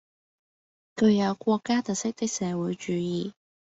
[0.95, 3.33] 具有國家特色的社會主義